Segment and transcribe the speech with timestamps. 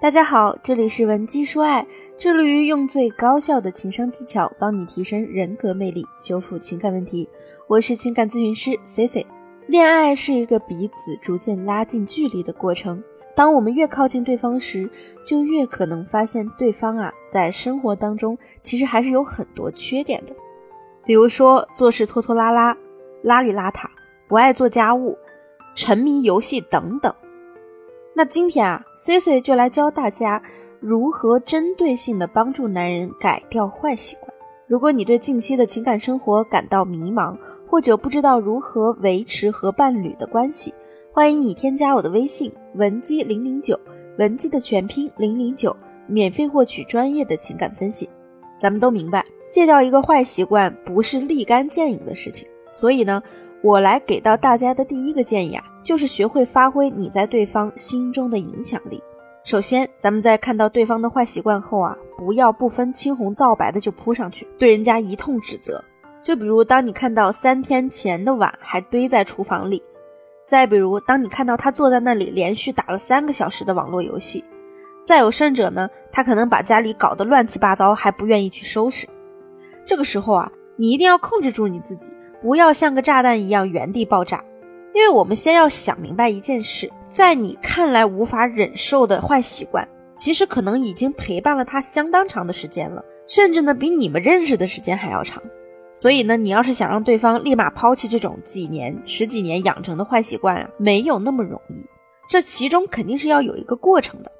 [0.00, 1.84] 大家好，这里是文姬说爱，
[2.16, 7.28] 致力于用最高效的情商技巧帮你提升人格魅力，修复情感问题。
[7.66, 9.26] 我是情感咨询师 C C。
[9.66, 13.02] 恋爱是一个彼此逐渐拉近距离的过程，
[13.34, 14.88] 当我们越靠近对方时，
[15.26, 20.32] 就越可能发现对方啊，在生活当中其实还是有很多缺点的，
[21.04, 22.72] 比如说做事拖拖拉拉、
[23.24, 23.86] 邋里邋遢、
[24.28, 25.18] 不爱做家务、
[25.74, 27.12] 沉迷游戏等等。
[28.18, 30.42] 那今天啊，Cici 就来教大家
[30.80, 34.28] 如何针对性的帮助男人改掉坏习惯。
[34.66, 40.74] 如果你对近期的情感生活感到迷茫，或者不知道如何维持和伴侣的关系，
[41.12, 43.78] 欢迎你添加我的微信文姬零零九，
[44.18, 45.76] 文姬的全拼零零九，
[46.08, 48.10] 免费获取专业的情感分析。
[48.58, 53.22] 咱们都明白，戒掉一个坏习惯不是立竿见影的事情，所以呢。
[53.62, 59.02] 我来给到大家的第一个建议啊，就是学会发挥你在对方心中的影响力。
[59.44, 65.82] 首先，咱们在看到对方的坏习惯后啊，不要不分青红皂白的就扑上去，对人家一通指责。
[66.22, 69.78] 就比如，当你看到三天前的碗还堆在厨房里；
[70.44, 74.44] 再比如，当你看到他坐在那里连续打了三个小时的网络游戏；
[75.02, 79.08] 再有甚者呢，他可能把家里搞得乱七八糟，还不愿意去收拾。
[79.86, 82.12] 这个时候啊，你一定要控制住你自己。
[82.40, 84.44] 不要像个炸弹一样原地爆炸，
[84.94, 95.42] 因为我们先要想明白一件事，在你看来无法忍受的坏习惯，其实可能已经陪伴了他相当长的时间了，甚至呢比你们认识的时间还要长。
[95.94, 101.84] 所以呢，你要是想让对方立马抛弃这种几年、十几年养成的坏习惯啊，没有那么容易，
[102.30, 104.30] 这其中肯定是要有一个过程的。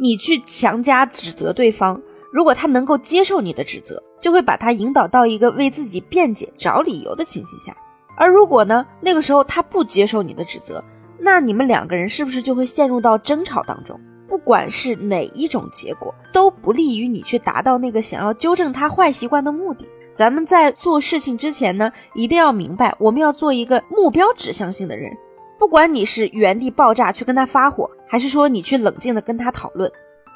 [0.00, 2.00] 你去强加指责对方。
[2.30, 7.72] 如果他能够接受你的指责，就会把他引导到一个为自己辩解、找理由的情形下；
[8.16, 10.82] 而如果呢，那个时候他不接受你的指责，
[11.18, 13.98] 那你们两个人是不是就会陷入到争吵当中？
[14.28, 19.86] 不管是哪一种结果，都不利于你去达到那个想要纠正他坏习惯的目的。
[20.12, 25.10] 咱们在做事情之前呢，一定要明白，我们要做一个目标指向性的人。
[25.58, 29.90] 不管你是原地爆炸去跟他发火，还是说你去冷静的跟他讨论。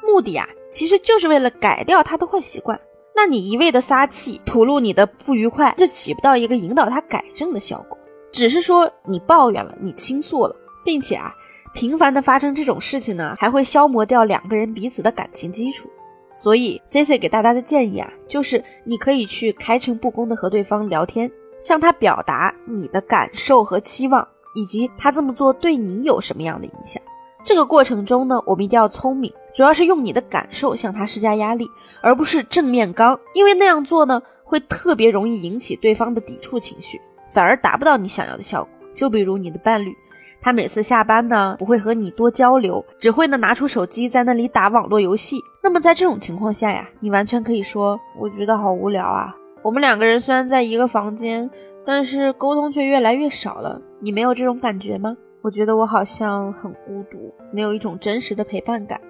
[0.05, 2.79] 目的啊，其实就是为了改掉他的坏习惯。
[3.15, 7.97] 那你一味的撒气，吐露你的不愉快，就起不到一个引导他改正的效果。
[8.31, 11.33] 只是说你抱怨了，你倾诉了，并且啊，
[11.73, 15.87] 频繁的发生这种事情呢，还会消磨掉两个人彼此的感情基础。
[16.33, 21.31] 所以，C C 给大家的建议啊，就是你可以去开诚布公的和对方聊天，
[21.61, 26.99] 向他表达你的感受和期望，以及他这么做对你有什么样的影响。
[27.43, 31.69] 这个过程中呢，我们一定要聪明，主要是用你的感受向他施加压力，
[32.01, 36.99] 而不是正面刚，因为那样做呢，会特别容易引起对方的抵触情绪，
[37.31, 38.69] 反而达不到你想要的效果。
[38.93, 39.93] 就比如你的伴侣，
[40.41, 45.37] 他每次下班呢，不会和你多交流，只会呢拿出手机在那里打网络游戏。
[45.61, 49.35] 那么在这种情况下呀，你完全可以说，我觉得好无聊啊。
[49.61, 51.49] 我们两个人虽然在一个房间，
[51.85, 53.81] 但是沟通却越来越少了。
[53.99, 55.15] 你没有这种感觉吗？
[55.43, 59.01] 我觉得我好像很孤独，没有一种真实的陪伴感，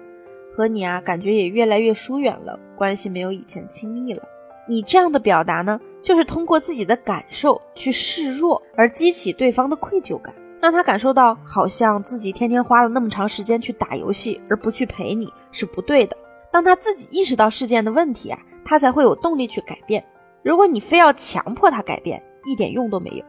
[0.56, 4.20] 和你啊感觉也越来越疏远了，关系没有以前亲密了。
[4.68, 16.16] 你这样的表达呢，就是通过自己的感受去示弱，而激起对方的愧疚感，让他感受到好像自己天天花了那么长时间去打游戏，而不去陪你是不对的。
[16.50, 20.04] 当他自己意识到事件的问题啊，他才会有动力去改变。
[20.42, 23.24] 如果你非要强迫他改变，一点用都没有。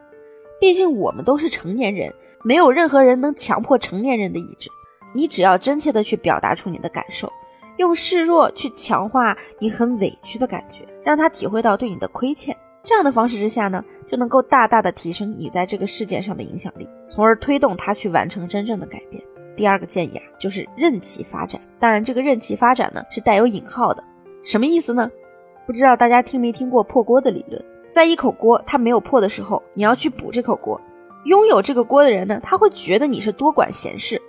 [0.59, 2.11] 毕竟我们都是成年人。
[2.47, 4.69] 没有任何人能强迫成年人的意志，
[5.15, 7.27] 你只要真切的去表达出你的感受，
[7.77, 12.55] 用示弱去强化你很委屈的感觉，让他体会到对你的亏欠。
[12.83, 19.23] 这样的方式之下呢，就能够大大的提升你在这个事件上的影响力，从而推动他去完成真正的改变。
[19.57, 21.59] 第二个建议啊，就是任其发展。
[21.79, 24.03] 当然，这个任其发展呢是带有引号的，
[24.43, 25.09] 什么意思呢？
[25.65, 27.59] 不知道大家听没听过破锅的理论？
[27.91, 30.79] 在一口锅它没有破的时候，你要去补这口锅。
[31.25, 34.21] 拥有这个锅的人呢，他会觉得你是多管闲事，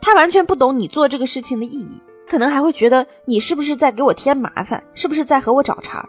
[0.00, 6.06] 他完全不懂你做这个事情的意义，可能还会觉得你是不是在给我添麻烦，是不是在和我找茬？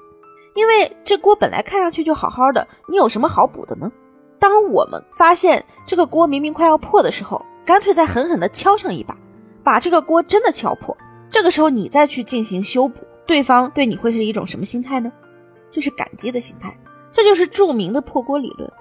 [0.53, 3.91] 因为这锅本来看上去就好好的，你有什么好补的呢？
[4.39, 9.17] 当我们发现这个锅明明快要破的时候，干脆再狠狠地敲上一把，
[9.63, 10.95] 把这个锅真的敲破。
[11.29, 15.11] 这个时候你再去进行修补，对方对你会是一种什么心态呢？
[15.71, 16.77] 就是感激的心态。
[17.11, 18.71] 这就是著名的破锅理论。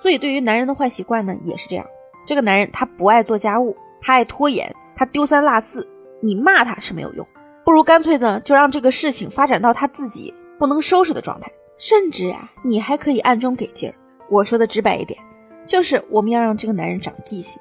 [0.00, 1.84] 所以，对于男人的坏习惯呢，也是这样。
[2.24, 5.86] 这个男人他不爱做家务，他爱拖延，他丢三落四。
[6.20, 7.26] 你骂他是没有用，
[7.64, 11.50] 不如干脆呢，就让这个事情发展到他自己不能收拾的状态。
[11.78, 13.94] 甚至呀，你还可以暗中给劲儿。
[14.30, 15.18] 我说的直白一点，
[15.66, 17.60] 就是我们要让这个男人长记性。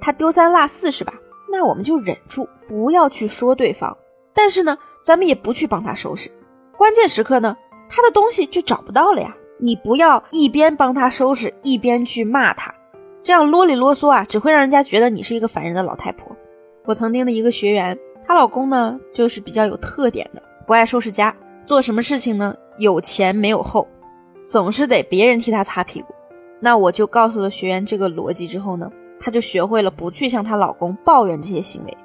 [0.00, 1.14] 他丢三落四是吧？
[1.50, 3.96] 那我们就忍住，不要去说对方。
[4.34, 6.30] 但是呢，咱们也不去帮他收拾。
[6.76, 7.56] 关键时刻呢，
[7.90, 9.34] 他的东西就找不到了呀。
[9.58, 12.72] 你不要一边帮他收拾，一边去骂他，
[13.22, 16.36] 这样啰里啰嗦啊，只会让人家觉得你是一个烦人的老太婆。
[16.84, 21.34] 我曾经的一个学员，她老公呢，就是比较有特点的，不爱收拾家，
[21.64, 23.86] 做什么事情呢，有前没有后，
[24.44, 26.14] 总是得别人替他擦屁股。
[26.60, 28.90] 那我就告诉了学员这个逻辑之后呢，
[29.20, 31.96] 她就学会了不去向她老公抱怨这些行为，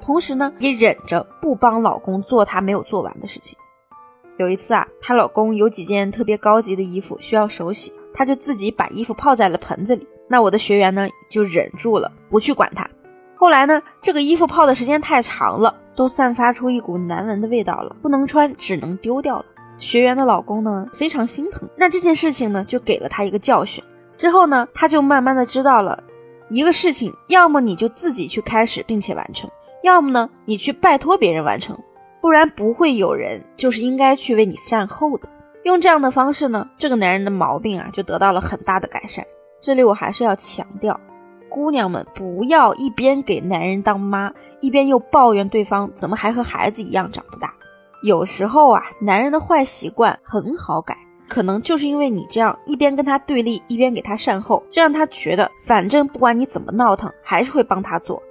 [0.00, 3.58] 同时呢，也忍着不帮老公做他没有做完的事情。
[4.38, 10.06] 有一次啊，她老公有几件特别高级的衣服需要手洗，她就自己把衣服泡在了盆子里。
[10.28, 12.88] 那我的学员呢，就忍住了，不去管他。
[13.34, 19.44] 后来呢，这个衣服泡的时间太长了，都散发出一股难闻的味道了，不能穿，只能丢掉了。
[19.78, 21.68] 学员的老公呢，非常心疼。
[21.76, 23.82] 那这件事情呢，就给了他一个教训。
[24.16, 26.02] 之后呢，他就慢慢的知道了，
[26.48, 29.48] 一个事情，要么你就自己去开始并且完成，
[29.82, 31.78] 要么呢，你去拜托别人完成。
[32.20, 35.28] 不然不会有人就是应该去为你善后的。
[35.64, 39.24] 用这样的方式呢，这个男人的毛病啊就得到了很大的改善。
[39.60, 40.98] 这里我还是要强调，
[41.48, 47.52] 姑娘们不要一边给男人当妈，一边又抱怨对方怎么还和孩子一样长不大。
[48.02, 50.96] 有时候啊，男人的坏习惯很好改，
[51.28, 58.22] 可能就是因为你这样一边跟他对立，一边给他善后，这让他觉得反正不管你怎么闹腾，还是会帮他做，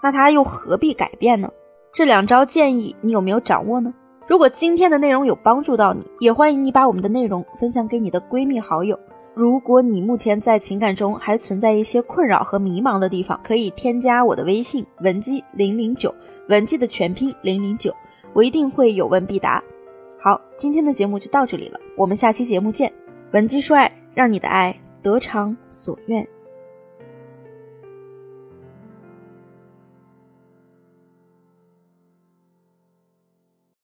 [0.00, 1.50] 那他又何必改变呢？
[1.96, 3.90] 这两招建议你有没有掌握呢？
[4.26, 9.00] 如果今天的内容有帮助到你，也欢迎你把我们的内容分享给你的闺蜜好友。
[9.32, 16.14] 如果你目前在情感中还存在一些困扰和迷茫的地方，可以添加我的微信文姬零零九，
[16.50, 17.90] 文姬的全拼零零九，
[18.34, 19.64] 我一定会有问必答。
[20.20, 22.92] 好，今天的节目就到这里了，我们下期节目见。
[23.32, 26.28] 文姬说爱，让你的爱得偿所愿。